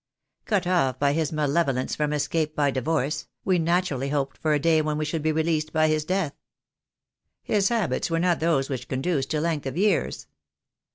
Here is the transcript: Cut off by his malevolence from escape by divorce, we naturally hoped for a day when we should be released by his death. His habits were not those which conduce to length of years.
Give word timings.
Cut 0.45 0.65
off 0.65 0.97
by 0.97 1.13
his 1.13 1.31
malevolence 1.31 1.95
from 1.95 2.11
escape 2.11 2.55
by 2.55 2.71
divorce, 2.71 3.27
we 3.45 3.59
naturally 3.59 4.09
hoped 4.09 4.35
for 4.39 4.55
a 4.55 4.59
day 4.59 4.81
when 4.81 4.97
we 4.97 5.05
should 5.05 5.21
be 5.21 5.31
released 5.31 5.71
by 5.71 5.89
his 5.89 6.05
death. 6.05 6.33
His 7.43 7.69
habits 7.69 8.09
were 8.09 8.17
not 8.17 8.39
those 8.39 8.67
which 8.67 8.87
conduce 8.87 9.27
to 9.27 9.39
length 9.39 9.67
of 9.67 9.77
years. 9.77 10.25